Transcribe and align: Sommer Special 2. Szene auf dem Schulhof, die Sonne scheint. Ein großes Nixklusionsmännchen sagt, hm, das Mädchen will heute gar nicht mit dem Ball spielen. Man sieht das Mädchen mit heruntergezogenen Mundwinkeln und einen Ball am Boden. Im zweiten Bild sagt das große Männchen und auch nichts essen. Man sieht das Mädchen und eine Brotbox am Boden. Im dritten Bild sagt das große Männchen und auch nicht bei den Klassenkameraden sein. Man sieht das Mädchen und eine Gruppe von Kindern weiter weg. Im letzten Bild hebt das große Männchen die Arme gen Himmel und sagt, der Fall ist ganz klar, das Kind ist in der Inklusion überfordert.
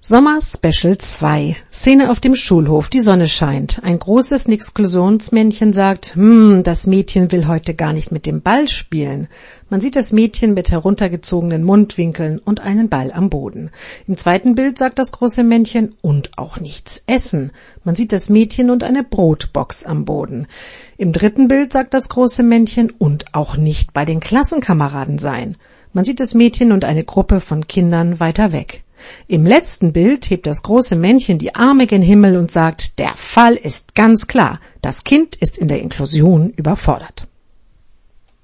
Sommer 0.00 0.38
Special 0.40 0.96
2. 0.96 1.56
Szene 1.72 2.10
auf 2.10 2.20
dem 2.20 2.36
Schulhof, 2.36 2.88
die 2.88 3.00
Sonne 3.00 3.26
scheint. 3.26 3.82
Ein 3.82 3.98
großes 3.98 4.46
Nixklusionsmännchen 4.46 5.72
sagt, 5.72 6.14
hm, 6.14 6.62
das 6.62 6.86
Mädchen 6.86 7.32
will 7.32 7.48
heute 7.48 7.74
gar 7.74 7.92
nicht 7.92 8.12
mit 8.12 8.24
dem 8.24 8.40
Ball 8.40 8.68
spielen. 8.68 9.26
Man 9.68 9.80
sieht 9.80 9.96
das 9.96 10.12
Mädchen 10.12 10.54
mit 10.54 10.70
heruntergezogenen 10.70 11.64
Mundwinkeln 11.64 12.38
und 12.38 12.60
einen 12.60 12.88
Ball 12.88 13.10
am 13.12 13.28
Boden. 13.28 13.70
Im 14.06 14.16
zweiten 14.16 14.54
Bild 14.54 14.78
sagt 14.78 15.00
das 15.00 15.10
große 15.10 15.42
Männchen 15.42 15.96
und 16.00 16.30
auch 16.38 16.60
nichts 16.60 17.02
essen. 17.06 17.50
Man 17.82 17.96
sieht 17.96 18.12
das 18.12 18.28
Mädchen 18.28 18.70
und 18.70 18.84
eine 18.84 19.02
Brotbox 19.02 19.82
am 19.82 20.04
Boden. 20.04 20.46
Im 20.96 21.12
dritten 21.12 21.48
Bild 21.48 21.72
sagt 21.72 21.92
das 21.92 22.08
große 22.08 22.44
Männchen 22.44 22.90
und 22.90 23.34
auch 23.34 23.56
nicht 23.56 23.92
bei 23.94 24.04
den 24.04 24.20
Klassenkameraden 24.20 25.18
sein. 25.18 25.56
Man 25.92 26.04
sieht 26.04 26.20
das 26.20 26.34
Mädchen 26.34 26.70
und 26.70 26.84
eine 26.84 27.02
Gruppe 27.02 27.40
von 27.40 27.66
Kindern 27.66 28.20
weiter 28.20 28.52
weg. 28.52 28.84
Im 29.26 29.46
letzten 29.46 29.92
Bild 29.92 30.30
hebt 30.30 30.46
das 30.46 30.62
große 30.62 30.96
Männchen 30.96 31.38
die 31.38 31.54
Arme 31.54 31.86
gen 31.86 32.02
Himmel 32.02 32.36
und 32.36 32.50
sagt, 32.50 32.98
der 32.98 33.14
Fall 33.14 33.54
ist 33.54 33.94
ganz 33.94 34.26
klar, 34.26 34.60
das 34.82 35.04
Kind 35.04 35.36
ist 35.36 35.58
in 35.58 35.68
der 35.68 35.80
Inklusion 35.80 36.50
überfordert. 36.50 37.26